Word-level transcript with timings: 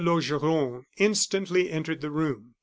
Laugeron 0.01 0.81
instantly 0.97 1.69
entered 1.69 2.01
the 2.01 2.09
room. 2.09 2.55